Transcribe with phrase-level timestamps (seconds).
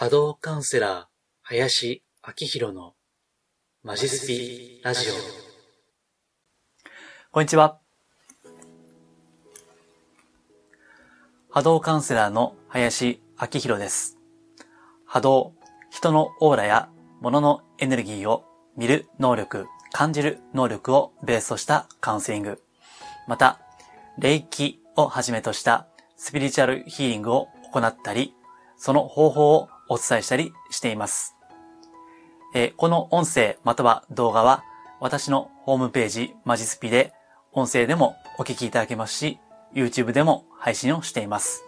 [0.00, 1.04] 波動カウンセラー、
[1.42, 2.94] 林明宏の
[3.82, 5.12] マジスピラジオ。
[7.30, 7.80] こんにちは。
[11.50, 14.16] 波動カウンセラーの林明宏です。
[15.04, 15.52] 波動、
[15.90, 16.88] 人のオーラや
[17.20, 18.46] 物のエネルギーを
[18.78, 22.62] 見る能力、感じる能力をベースとしたカウンセリング。
[23.28, 23.60] また、
[24.16, 28.34] 霊気をはじめとしたスピリチュアルヒーリングを行ったり、
[28.78, 31.36] その方法をお伝えしたりしています。
[32.54, 34.64] えー、この音声または動画は
[35.00, 37.12] 私のホームページマジスピで
[37.52, 39.38] 音声でもお聞きいただけますし、
[39.74, 41.64] YouTube でも配信をしています。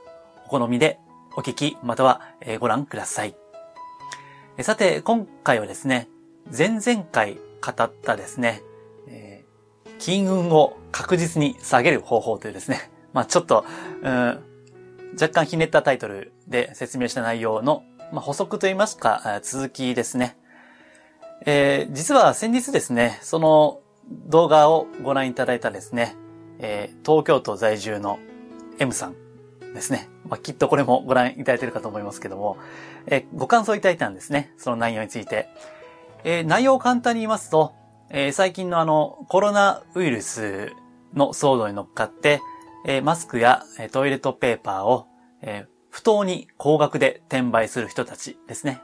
[0.46, 1.00] お好みで
[1.36, 2.20] お聞きまたは
[2.60, 3.34] ご覧ください。
[4.60, 6.08] さて、今回はですね、
[6.56, 8.62] 前々回語ったですね、
[9.08, 13.64] えー、金運を確実に下げる方法というですね、まあちょっと、
[14.02, 14.44] うん、
[15.14, 17.82] 若干ひねったタイトルで説明した内容の、
[18.12, 20.36] まあ、補足といいますか、続きですね。
[21.46, 23.80] えー、実は先日ですね、その
[24.26, 26.14] 動画をご覧いただいたですね、
[26.58, 28.18] えー、東京都在住の
[28.78, 29.16] M さん
[29.72, 30.10] ですね。
[30.28, 32.58] まあ、きっとこれもご覧いただいているかと思いますけども、
[33.06, 34.52] えー、ご感想いただいたんですね。
[34.58, 35.48] その内容について。
[36.24, 37.72] えー、内容を簡単に言いますと、
[38.10, 40.70] えー、最近のあの、コロナウイルス
[41.14, 42.42] の騒動に乗っかって、
[42.86, 45.06] えー、マスクやトイレットペーパーを、
[45.40, 48.80] えー、不当に高額で転売する人たちですね。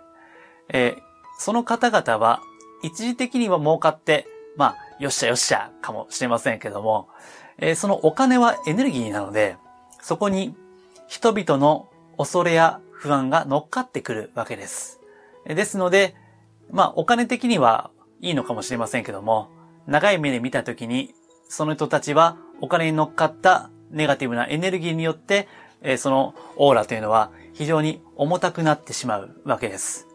[0.68, 1.02] えー、
[1.38, 2.42] その方々は
[2.82, 7.08] 一時的には儲かって、まあ、よっしゃよっしゃかもしれませんけども、
[7.56, 9.56] えー、そのお金はエネルギーなので、
[10.02, 10.54] そこに
[11.06, 15.00] 人々の恐れや不安が乗っかってくるわけです。
[15.46, 16.14] ですので、
[16.70, 19.48] まあお金的にはいいのかもしれませんけども、
[19.86, 21.14] 長い目で見たときに、
[21.48, 25.48] その人たちはお金に乗っかったネガティブなエネルギーによって、
[25.82, 30.08] えそのオーラというのは非常に重たくなってしまうわけです。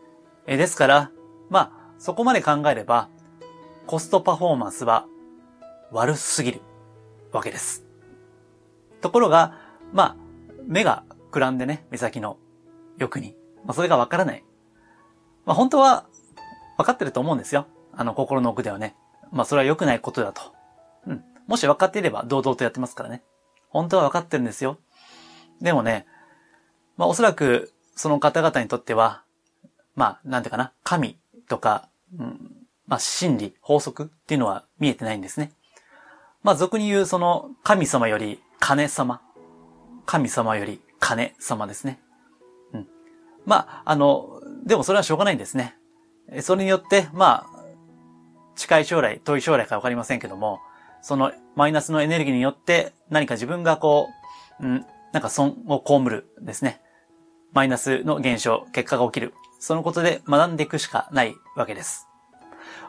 [0.46, 1.12] えですから、
[1.50, 3.10] まあ、そこまで考えれば、
[3.88, 5.06] コストパフォーマンスは
[5.92, 6.62] 悪すぎる
[7.32, 7.86] わけです。
[9.02, 9.58] ところが、
[9.92, 10.16] まあ、
[10.66, 12.38] 目がくらんでね、目先の
[12.98, 13.36] 欲に。
[13.66, 14.44] まあ、それがわからない。
[15.46, 16.06] まあ、本当は、
[16.78, 17.68] わかってると思うんですよ。
[17.96, 18.96] あの、心の奥ではね。
[19.32, 20.54] まあ、それは良くないことだと。
[21.08, 21.24] うん。
[21.48, 23.24] もし分かっていれば、堂々とやってますからね。
[23.70, 24.78] 本当は分かってるんですよ。
[25.64, 26.06] でもね、
[26.98, 29.24] まあ、おそらく、その方々にとっては、
[29.96, 31.88] まあ、なんていうかな、神とか、
[32.20, 32.52] うん、
[32.86, 35.52] まあ、真理、法則っていうのは見えてないんですね。
[36.44, 39.22] まあ、俗に言う、その、神様より金様。
[40.06, 42.00] 神様より金様ですね。
[42.74, 42.88] うん。
[43.46, 45.78] まあ、あの、でもそれはしょうがないんですね。
[46.42, 47.64] それによって、まあ、
[48.56, 50.60] 近い将来、遠い将来かわかりませんけども、
[51.02, 54.10] そのマイナスのエネルギーによって何か自分がこ
[54.60, 56.82] う、うん、なんか損を被るですね。
[57.54, 59.34] マイナスの現象、結果が起きる。
[59.60, 62.08] そのことで学んでいくしかないわけです。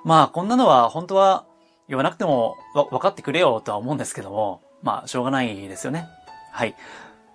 [0.05, 1.47] まあ、こんなのは本当は
[1.87, 6.09] 言わなくても分かってくれよとは思うんですけども、まあ、しょうがないですよね。
[6.51, 6.75] はい。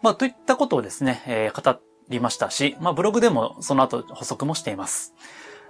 [0.02, 1.80] まあ、といったことをですね、えー、語
[2.10, 5.14] りましたし、まあ、ブログでもその後補足もしています。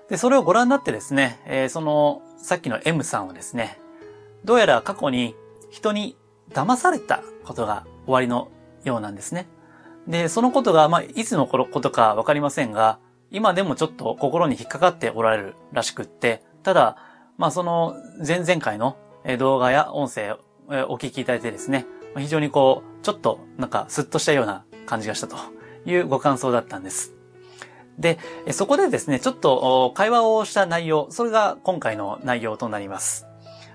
[0.10, 3.80] で、それをご覧になってですね、えー、その、さっきの M さんはですね、
[4.46, 5.36] どうやら過去に
[5.70, 6.16] 人に
[6.52, 8.50] 騙されたことが終わりの
[8.84, 9.48] ようなんですね。
[10.08, 13.00] で、そのことが、まあ、いつのことかわかりませんが、
[13.32, 16.98] 今でもちょっと心に引っかかっておられるらしくって、ただ、
[17.38, 17.96] まあ、その
[18.26, 18.98] 前々回の
[19.38, 20.40] 動画や音声を
[20.94, 21.86] お聞きいただいてですね、
[22.18, 25.38] 非常にこう、ちょっとなんかスッとしたような感じがしたと
[25.86, 27.14] いうご感想だったんです。
[28.00, 28.18] で、
[28.52, 33.28] そこでですね、ちょっと会話をした内容、それが今回の内容となります。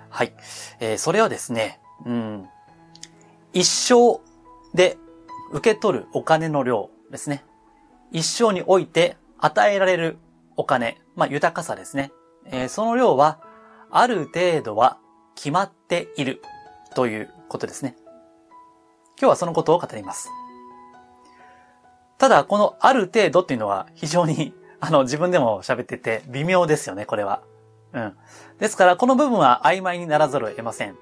[0.08, 0.34] はい。
[0.80, 2.48] えー、それはですね、うん、
[3.52, 4.20] 一生
[4.74, 4.98] で
[5.52, 7.44] 受け取るお金の量ですね。
[8.10, 10.18] 一生において与えられる
[10.56, 12.12] お金、まあ豊かさですね。
[12.46, 13.40] えー、その量は
[13.90, 14.98] ある程度は
[15.34, 16.42] 決まっている
[16.94, 17.96] ということですね。
[19.18, 20.30] 今日はそのことを語ります。
[22.18, 27.42] ただ、このある程度っていうのは非常に、あの、自分でも喋ってて微妙ですよね、これは。
[27.92, 28.16] うん。
[28.58, 30.96] ですから、この部分は曖昧にならざるを得ません。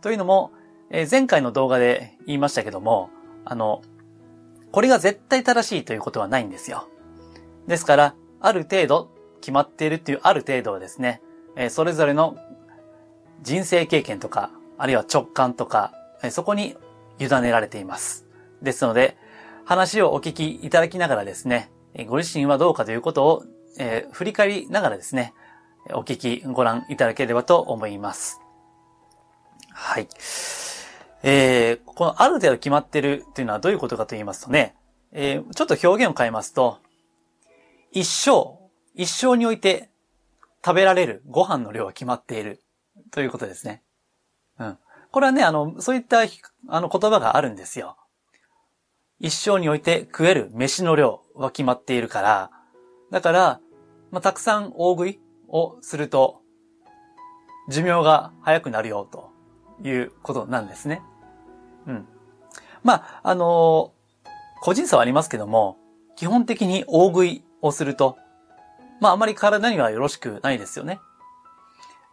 [0.00, 0.52] というのも、
[0.90, 3.10] えー、前回の動画で言いましたけども、
[3.44, 3.82] あの、
[4.72, 6.88] これが絶対正しいということはないんですよ。
[7.66, 9.10] ですから、ある程度
[9.40, 11.22] 決まっているっていうある程度はですね、
[11.56, 12.36] えー、それぞれの
[13.42, 15.92] 人生経験とか、あるいは直感とか、
[16.22, 16.76] えー、そこに
[17.18, 18.26] 委ねられています。
[18.62, 19.16] ですので、
[19.64, 21.70] 話をお聞きいただきながらですね、
[22.06, 23.44] ご自身はどうかということを、
[23.78, 25.34] えー、振り返りながらですね、
[25.92, 28.40] お聞き、ご覧いただければと思います。
[29.72, 30.08] はい。
[31.22, 34.76] えー、このある程度決まってるというのはどういうことかと言いますとね、
[35.12, 36.78] えー、ちょっと表現を変えますと、
[37.92, 38.58] 一生、
[38.94, 39.90] 一生において
[40.64, 42.62] 食べられるご飯の量は決まっている
[43.10, 43.82] ということですね。
[44.58, 44.78] うん。
[45.10, 46.20] これはね、あの、そういった
[46.68, 47.96] あの言葉があるんですよ。
[49.18, 52.50] 一生において食える飯の量は決まっているから、
[53.10, 53.60] だから、
[54.10, 56.42] まあ、たくさん大食いをすると、
[57.68, 59.30] 寿命が早くなるよ、と
[59.82, 61.02] いうことなんですね。
[61.86, 62.06] うん。
[62.82, 64.28] まあ、あのー、
[64.62, 65.76] 個人差はありますけども、
[66.16, 68.16] 基本的に大食いをすると、
[69.00, 71.00] まあ、あまり体にはよろしくないですよね。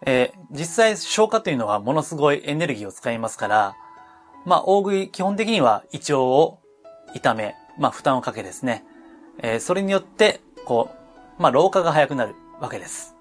[0.06, 3.75] えー、実際消化というのはものすごいエネルギーを使いますから、
[4.45, 6.60] まあ、大食い基本的には胃腸を
[7.13, 8.83] 痛め、まあ、負担をかけですね。
[9.39, 10.89] えー、それによって、こ
[11.39, 13.15] う、まあ、老化が早くなるわけです。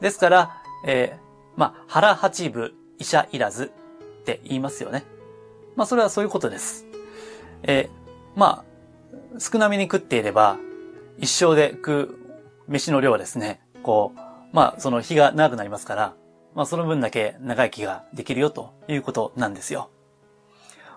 [0.00, 3.72] ですから、えー、まあ、腹八分、医者いらず
[4.20, 5.04] って言いますよね。
[5.76, 6.86] まあ、それはそういうことです。
[7.62, 7.88] え、
[8.34, 10.58] まあ、少なめに食っていれば、
[11.18, 12.18] 一生で食
[12.68, 14.20] う飯の量はですね、こう、
[14.52, 16.14] まあ、その日が長くなりますから、
[16.54, 19.90] まあ、その分だけ長生きができるよということなんですよ。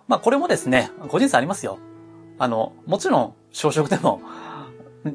[0.08, 1.78] まあ、これもですね、個人差ありますよ。
[2.40, 4.22] あの、もちろん、小食でも、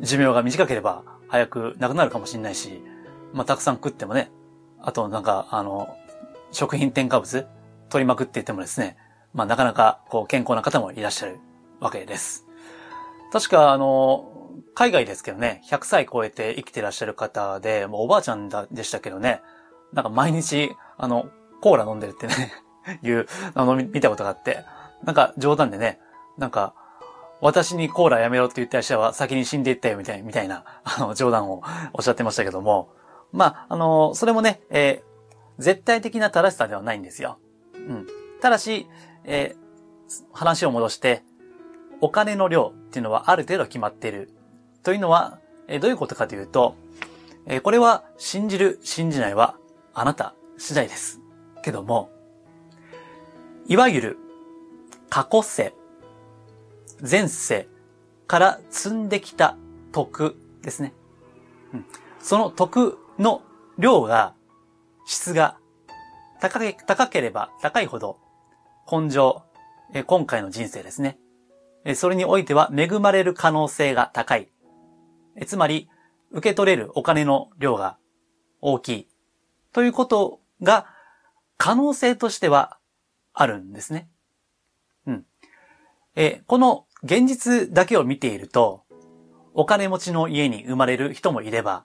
[0.00, 2.83] 寿命が短ければ早くなくなるかもしれないし、
[3.33, 4.31] まあ、たくさん食ってもね、
[4.81, 5.97] あとなんか、あの、
[6.50, 7.46] 食品添加物
[7.88, 8.96] 取りまくっていてもですね、
[9.34, 11.38] まあ、なかなか、こう、健康な方もいらっしゃる
[11.81, 12.46] わけです。
[13.32, 14.32] 確か、あの、
[14.75, 19.43] 海外ですけどね、100歳超えて生きてらっしゃる方で、もうおばあちゃんでしたけどね、
[19.93, 21.28] なんか毎日、あの、
[21.60, 22.52] コーラ飲んでるってね
[23.02, 24.64] いう、あの、見たことがあって、
[25.04, 26.00] なんか冗談でね、
[26.38, 26.75] なんか、
[27.40, 32.90] 私にコーラやめろって言った人は先に死んでいったよみたいみたいな、あの、冗談をおっしゃってましたけども、
[33.32, 35.15] まあ、あの、それもね、えー、
[35.58, 37.38] 絶対的な正しさではないんですよ。
[37.75, 38.06] うん。
[38.41, 38.87] ただし、
[39.25, 41.23] えー、話を戻して、
[42.00, 44.31] お金の量っていうのはある程度決まっている。
[44.82, 46.76] というのは、えー、どういうことかというと、
[47.47, 49.56] えー、これは信じる、信じないは
[49.94, 51.20] あなた次第です。
[51.62, 52.11] けども、
[53.67, 54.19] いわゆる
[55.09, 55.75] 過去世、
[57.09, 57.69] 前世
[58.26, 59.56] から積んできた
[59.93, 60.93] 徳ですね。
[61.73, 61.87] うん、
[62.20, 63.43] その徳の
[63.79, 64.35] 量が、
[65.06, 65.56] 質が
[66.41, 68.19] 高け高ければ高いほど、
[68.91, 69.43] 根性、
[69.94, 71.19] え今回の人生ですね。
[71.94, 74.50] それにおいては恵まれる可能性が高い。
[75.47, 75.88] つまり、
[76.32, 77.97] 受け取れるお金の量が
[78.61, 79.08] 大きい。
[79.73, 80.87] ということが、
[81.56, 82.79] 可能性としては
[83.32, 84.09] あるんですね。
[85.06, 85.26] うん。
[86.17, 88.82] え、この現実だけを見ていると、
[89.55, 91.85] お金持ちの家に生まれる人もいれば、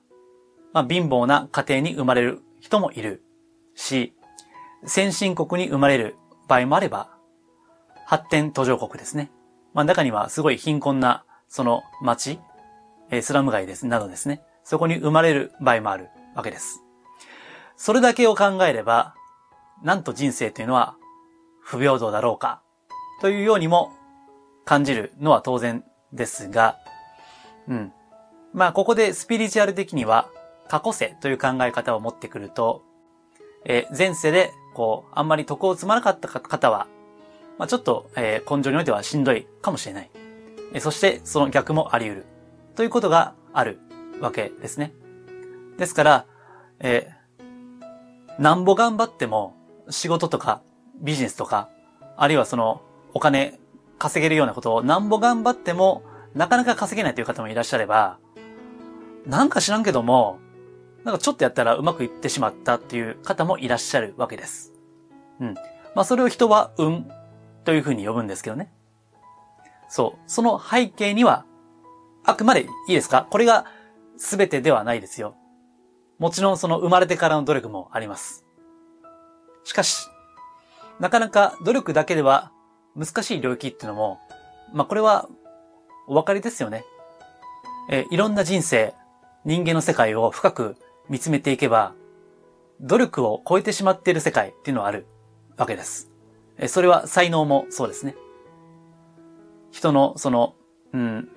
[0.74, 3.23] まあ、貧乏な家庭に生まれる人もいる
[3.75, 4.15] し、
[4.85, 6.15] 先進国に生まれる
[6.47, 7.09] 場合もあれば、
[8.05, 9.31] 発展途上国ですね。
[9.73, 12.39] まあ、中にはすごい貧困な、その町、
[13.21, 14.41] スラム街です、などですね。
[14.63, 16.83] そこに生まれる場合もあるわけです。
[17.75, 19.15] それだけを考えれば、
[19.83, 20.95] なんと人生というのは
[21.61, 22.61] 不平等だろうか、
[23.21, 23.91] というようにも
[24.65, 25.83] 感じるのは当然
[26.13, 26.77] ですが、
[27.67, 27.93] うん。
[28.53, 30.29] まあ、ここでスピリチュアル的には、
[30.71, 32.81] 過去世という考え方を持ってくると、
[33.65, 36.88] えー、前世で、こう、あんまり徳を積まなかった方は、
[37.57, 40.09] まあ、ちょっと、えー、根性においてはしんどいかもしれない。
[40.71, 42.25] えー、そして、その逆もあり得る。
[42.77, 43.79] ということがある
[44.21, 44.94] わけですね。
[45.77, 46.25] ですから、
[46.79, 49.57] えー、なんぼ頑張っても、
[49.89, 50.62] 仕事とか、
[51.01, 51.67] ビジネスとか、
[52.15, 52.81] あるいはその、
[53.13, 53.60] お金、
[54.00, 56.03] 稼げるようなことをなんぼ頑張っても、
[56.34, 58.19] なかなか稼げないという方もいらっしゃれば、
[59.25, 60.39] なんか知らんけども、
[61.03, 64.72] なんかちょっとやったらうまくいってしまったっていう方もいらっしゃるわけです。
[65.39, 65.53] うん。
[65.96, 67.10] まあそれを人は運
[67.65, 68.72] というふうに呼ぶんですけどね。
[69.89, 70.20] そう。
[70.27, 71.46] その背景には、
[72.24, 73.27] あくまでいいですか？
[73.29, 73.65] これが
[74.17, 75.36] 全てではないですよ。
[76.20, 78.46] もちろんその生まれてからの努力もあります。
[79.63, 80.08] しかし、
[81.00, 82.51] なかなか努力だけでは
[82.96, 84.20] 難しい領域っていうのも、
[84.72, 85.27] まあこれは
[86.08, 86.86] お分かりですよね。
[87.89, 88.93] えいろんな人生、
[89.43, 90.77] 人間の世界を深く
[91.12, 91.94] 見つめていけば、
[92.80, 95.06] 努力を超えてしまっている世界っていうのはある
[95.58, 96.10] わけです。
[96.68, 98.15] それは才能もそうですね。
[99.72, 100.56] 人のその、
[100.94, 101.30] うん、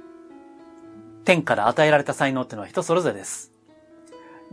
[1.25, 3.52] 天から与えられた才能っていうのは人それぞれです。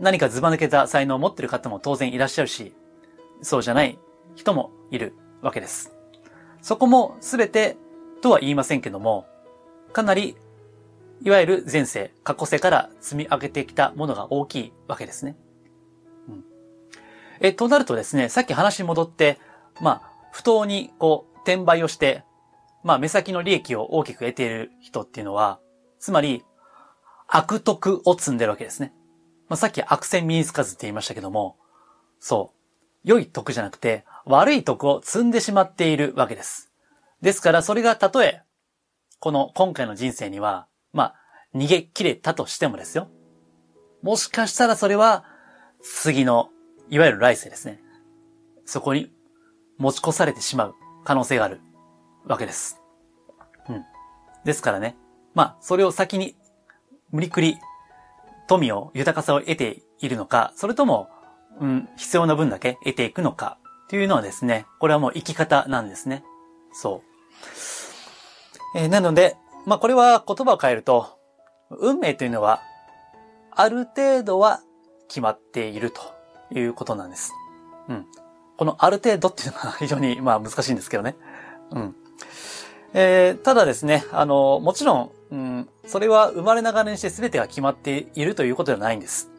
[0.00, 2.74] 何かずば抜けた才能を持っている方も当然いらっしゃるし、
[3.42, 3.98] そうじゃない
[4.34, 5.92] 人もいるわけです。
[6.62, 7.76] そこもすべて
[8.22, 9.26] とは言いませんけども、
[9.92, 10.36] かなり、
[11.24, 15.36] いわゆる前世、過去世から積み上げてきたものが大きいわけですね。
[16.28, 16.44] うん、
[17.40, 19.38] え、となるとですね、さっき話に戻って、
[19.80, 22.24] まあ、不当にこう、転売をして、
[22.82, 25.60] まあ、目先の利益を大きく得ている人っていうのは、
[26.00, 26.44] つまり、
[27.28, 28.92] 悪徳を積んでるわけですね。
[29.48, 31.56] まあ、さっき悪戦身につかずって言いましたけども、
[32.18, 32.58] そう。
[33.04, 36.72] 良い徳じゃなくて、悪い徳を積んでしまっているわけです。
[37.20, 38.42] ですから、それがたとえ、
[39.20, 41.14] この今回の人生には、まあ、
[41.54, 43.08] 逃げ切れたとしてもですよ。
[44.02, 45.24] もしかしたらそれは、
[45.82, 46.50] 次の、
[46.90, 47.80] いわゆる来世ですね。
[48.64, 49.12] そこに
[49.78, 51.60] 持ち越されてしまう可能性がある
[52.24, 52.80] わけです。
[53.68, 53.84] うん。
[54.44, 54.96] ですからね。
[55.34, 56.36] まあ、それを先に、
[57.10, 57.58] 無理くり、
[58.48, 61.08] 富を、豊かさを得ているのか、それとも、
[61.60, 63.58] うん、必要な分だけ得ていくのか、
[63.88, 66.24] というのはですね、これはもう生き方なんですね。
[66.72, 68.78] そう。
[68.78, 71.18] えー、なので、まあ、これは言葉を変えると、
[71.70, 72.60] 運命というのは、
[73.50, 74.60] ある程度は
[75.08, 76.00] 決まっていると
[76.52, 77.32] いうことなんです。
[77.88, 78.06] うん。
[78.56, 81.16] このある程度っていうのが非常にまあ難しいんですけどね。
[81.70, 81.96] うん。
[82.94, 89.30] えー、ただですね、あの、もちろん、うん、それは生まれながらにして全てが決まっているということではないんです。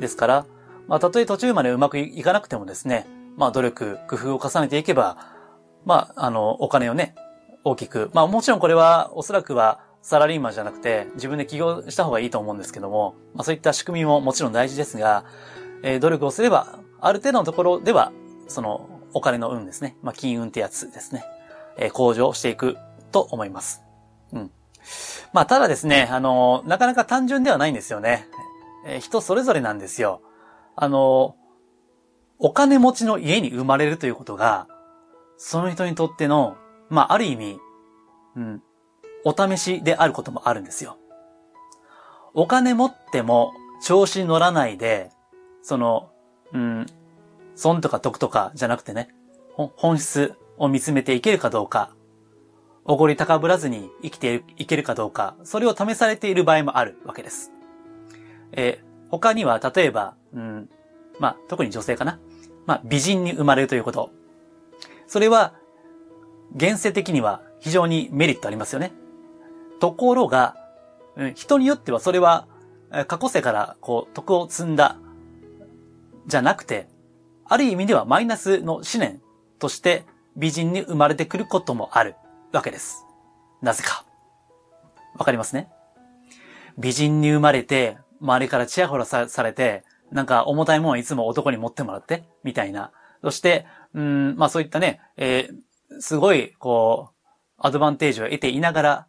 [0.00, 0.46] ですから、
[0.86, 5.18] まあ、たとえ途中までうまくいかなくてもですね、まあ、努力、工夫を重ねていけば、
[5.84, 7.14] まあ、あの、お金をね、
[7.64, 15.24] 大きく、まあ、もちろんこれは、おそらくは、サラリーマンじゃなくて、自分で起業した方がいいと思うんですけども、まあ、そういった仕組みももちろん大事ですが、
[15.82, 18.12] えー、努力をすれば、ある程度のところでは、
[18.46, 19.96] その、お金の運ですね。
[20.02, 21.24] まあ、金運ってやつですね。
[21.76, 22.76] えー、向上していく
[23.12, 23.82] と思います。
[24.32, 24.50] うん。
[25.32, 28.28] まあ、ただですね、あの、なかなか単純ではないんですよね。
[28.86, 30.22] えー、人それぞれなんですよ。
[30.76, 31.36] あの、
[32.38, 34.68] お金持ちの家に生まれるということが、
[35.36, 36.56] その人にとっての、
[36.90, 37.60] まあ、ある意味、
[38.36, 38.62] うん、
[39.24, 40.96] お試しであることもあるんですよ。
[42.34, 43.52] お金持っても
[43.82, 45.10] 調子乗らないで、
[45.62, 46.10] その、
[46.52, 46.86] うん、
[47.54, 49.08] 損とか得とかじゃなくてね、
[49.54, 51.90] 本質を見つめていけるかどうか、
[52.84, 57.52] おごり高ぶらずに生きていけるかどうか、それを試されている場合もあるわけです。
[58.52, 60.70] えー、他には、例えば、うん、
[61.18, 62.18] まあ、特に女性かな。
[62.64, 64.10] まあ、美人に生まれるということ。
[65.06, 65.54] それは、
[66.54, 68.92] 現世的には非常にメリットありますよね。
[69.80, 70.56] ところが、
[71.34, 72.46] 人によってはそれは、
[73.06, 74.96] 過去世からこう、徳を積んだ、
[76.26, 76.88] じゃなくて、
[77.44, 79.20] ある意味ではマイナスの思念
[79.58, 80.04] として
[80.36, 82.14] 美人に生まれてくることもある
[82.52, 83.06] わけです。
[83.62, 84.04] なぜか。
[85.16, 85.68] わかりますね？
[86.76, 92.92] 美人に生まれて、周りからチヤホラさされて、なんか重たいもんはいつも男に持ってもらって、みたいな。
[93.22, 95.56] そして、うん、まあそういったね、えー、
[96.00, 97.28] すごい、こう、
[97.58, 99.06] アドバンテージを得ていながら、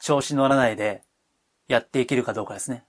[0.00, 1.02] 調子乗らないで、
[1.68, 2.84] やっていけるかどうかですね。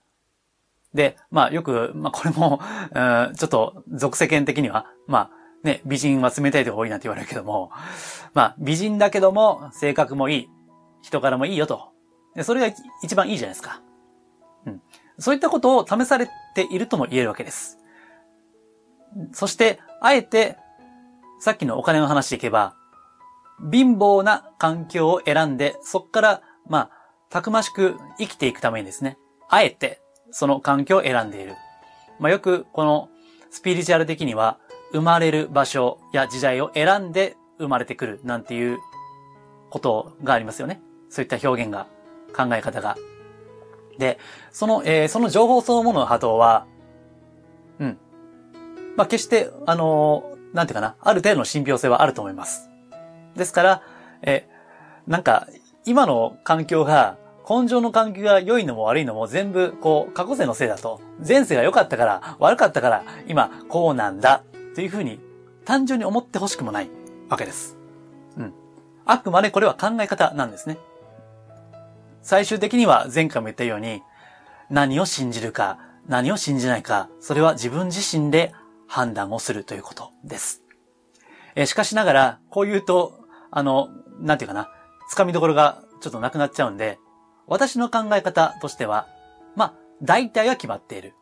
[0.94, 2.60] で、まあよく、まあこれも、
[2.94, 5.30] うん、ちょっと、俗世間的には、まあ
[5.62, 7.70] ね、美人は冷たいとこ多いなんて言われるけども、
[8.34, 10.48] まあ美人だけども、性格もいい、
[11.02, 11.92] 人からもいいよと。
[12.34, 13.80] でそれが一番いいじゃないですか。
[14.66, 14.82] うん。
[15.18, 17.78] そういったことを試されているとも言えるわけです。
[19.32, 20.58] そして、あえて、
[21.40, 22.74] さっきのお金の話でいけば、
[23.72, 26.90] 貧乏な環境を選んで、そこから、まあ、
[27.30, 31.54] たくましく生きていくためにですね、あえて、その環境を選んでいる。
[32.18, 33.08] まあ、よく、この、
[33.50, 34.58] スピリチュアル的には、
[34.92, 38.78] 生まれる場所や時代を選んで生まれてくるなんていう
[39.70, 40.80] ことがありますよね。
[41.08, 41.86] そういった表現が、
[42.36, 42.96] 考え方が。
[43.98, 44.18] で、
[44.52, 46.66] その、えー、その情報そのものの波動は、
[47.78, 47.98] うん。
[48.96, 52.68] まあ、決して、あのー、なんていうかな、ある程度の信憑性はあると思います。
[53.36, 53.82] ですから、
[54.22, 54.48] え、
[55.06, 55.46] なんか、
[55.84, 57.16] 今の環境が、
[57.48, 61.00] 根性の環境が良いのも悪いのも全部、こう、過去世のせいだと。
[61.26, 64.42] 前世が良かったから、悪かったから、今、こうなんだ、
[64.74, 65.20] というふうに、
[65.64, 66.90] 単純に思ってほしくもない
[67.28, 67.76] わけです。
[68.36, 68.54] うん。
[69.04, 70.78] あくまでこれは考え方なんですね。
[72.22, 74.02] 最終的には前回も言ったように、
[74.68, 75.78] 何を信じるか、
[76.08, 78.52] 何を信じないか、それは自分自身で
[78.88, 80.62] 判断をするということです。
[81.54, 83.88] えしかしながら、こう言うと、あの、
[84.20, 84.70] なんていうかな、
[85.14, 86.98] 掴みどころがちょっとなくなっちゃうんで、
[87.46, 89.06] 私の考え方としては、
[89.54, 91.14] まあ、大体は決まっている。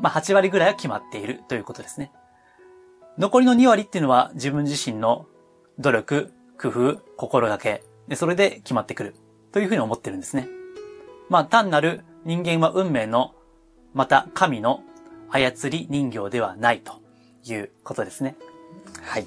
[0.00, 2.12] まあ、8割ぐらいは決まっているということですね。
[3.18, 5.26] 残りの2割っていうのは自分自身の
[5.78, 9.14] 努力、工夫、心がけ、でそれで決まってくる。
[9.52, 10.48] というふうに思ってるんですね。
[11.28, 13.34] まあ単なる人間は運命の、
[13.92, 14.82] また神の
[15.30, 17.00] 操り人形ではないと
[17.44, 18.34] いうことですね。
[19.02, 19.26] はい。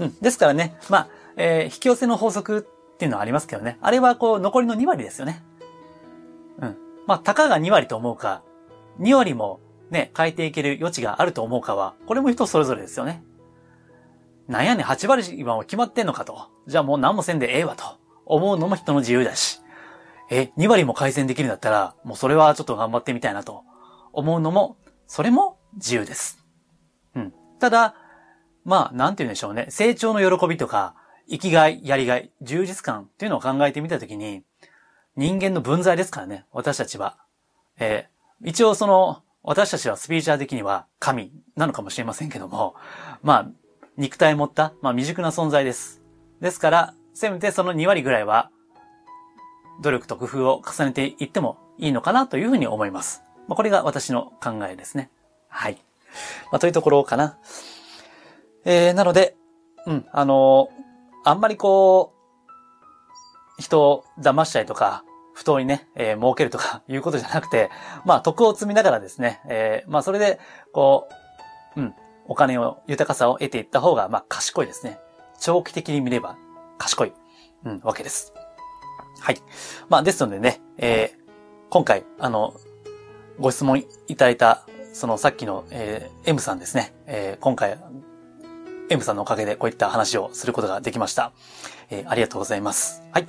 [0.00, 0.16] うん。
[0.20, 2.58] ですからね、まあ、えー、引き寄せの法則
[2.94, 3.78] っていうのはありますけどね。
[3.80, 5.42] あれはこう、残りの2割ですよね。
[6.58, 6.76] うん。
[7.06, 8.42] まあ、たかが2割と思うか、
[9.00, 9.60] 2割も
[9.90, 13.24] ね、変えていける余地があると思うかは、これも人それぞれですよね。
[14.48, 16.48] なんやねん、8割は決まってんのかと。
[16.66, 17.84] じゃあもう何もせんでええわと。
[18.26, 19.60] 思うのも人の自由だし、
[20.30, 23.64] え、2割も改善できるんだったら、もうそれはちょっと頑張ってみたいなと
[24.12, 24.76] 思うのも、
[25.06, 26.42] それも自由です。
[27.14, 27.34] うん。
[27.60, 27.94] ただ、
[28.64, 29.66] まあ、なんて言うんでしょうね。
[29.68, 30.94] 成長の喜びとか、
[31.28, 34.42] 生きがい、やりがい、充実感っていうのを考えてみたときに、
[35.16, 37.16] 人間の分際ですからね、私たちは。
[37.78, 42.74] えー、一応その、私たちはスピーチャー的には神なのかもしれませんけども、
[43.22, 43.48] まあ、
[43.96, 46.02] 肉体持った、まあ未熟な存在です。
[46.40, 48.50] ですから、せめてその2割ぐらいは、
[49.82, 53.22] 努力と工夫を重ねていってもいいのかなというふうに思います。
[53.46, 55.10] まあ、これが私の考えですね。
[55.48, 55.74] はい。
[56.50, 57.38] まあ、というところかな。
[58.64, 59.36] えー、なので、
[59.86, 60.84] うん、あのー、
[61.24, 62.12] あんまりこ
[63.58, 67.70] う、人を騙したりとか、不当にね、えー、儲けるとか いうことじゃなくて、
[68.04, 70.38] まあ、徳を積みながらですね、えー、まあ、それで、
[70.72, 71.08] こ
[71.76, 71.94] う、うん、
[72.26, 75.00] お金を、豊かさを得ていった方が、まあ、賢いですね。
[75.40, 76.36] 長期的に見れば、
[76.78, 77.12] 賢い、
[77.64, 78.32] うん、わけです。
[79.20, 79.42] はい。
[79.88, 81.24] まあ、ですのでね、えー、
[81.70, 82.54] 今回、あの、
[83.40, 87.78] ご質問いただいた、そのさっきの、えー、M さんですね、えー、今回、
[88.90, 91.32] M さんのおかげでこういった話をすることができました。
[91.90, 93.02] えー、ありがとうございます。
[93.12, 93.26] はい。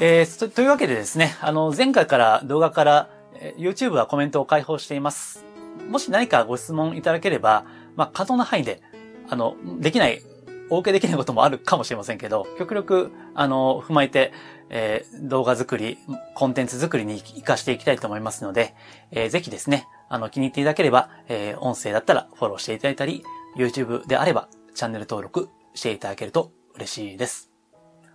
[0.00, 5.44] えー、とというわけでですね、あの、前回から動画から、えー、YouTube はコメントを開放しています。
[5.88, 7.64] もし何かご質問いただければ、
[7.96, 8.80] まあ、可能な範囲で、
[9.28, 10.22] あの、できない、
[10.70, 14.32] お受けできないこともあるかもしれませんけど、極力、あの、踏まえて、
[14.70, 15.98] えー、動画作り、
[16.34, 18.74] コンテンツ作りに活かしていきたいと思いますので、
[19.10, 23.24] えー、ぜひですね、あの、気に入っていただければ、えー、音声だったらフォローしていただいたり、
[23.56, 27.50] YouTube であればチャンネル登録していただけると嬉しいです。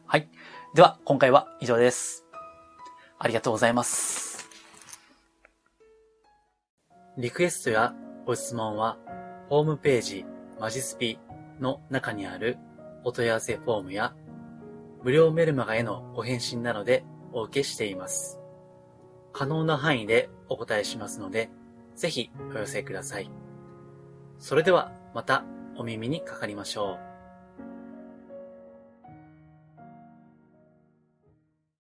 [0.05, 0.29] はい。
[0.73, 2.25] では、今回は以上です。
[3.19, 4.47] ありがとうございます。
[7.17, 7.93] リクエストや
[8.25, 8.97] ご質問は、
[9.49, 10.25] ホームページ、
[10.57, 11.19] マジスピ
[11.59, 12.57] の中にある
[13.03, 14.15] お問い合わせフォームや、
[15.03, 17.03] 無料メルマガへのご返信などで
[17.33, 18.39] お受けしています。
[19.33, 21.49] 可能な範囲でお答えしますので、
[21.97, 23.29] ぜひお寄せください。
[24.39, 25.43] それではまた
[25.75, 27.12] お耳にかかりましょう。